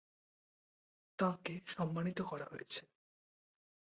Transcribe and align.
তাঁকে 1.19 1.53
'সম্মানিত' 1.67 2.21
করা 2.23 2.45
হয়েছে। 2.45 2.81